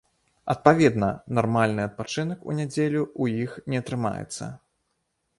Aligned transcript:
Адпаведна, 0.51 1.09
нармальны 1.39 1.81
адпачынак 1.89 2.39
у 2.51 2.55
нядзелю 2.59 3.03
ў 3.21 3.43
іх 3.43 3.51
не 3.75 3.83
атрымаецца. 3.83 4.49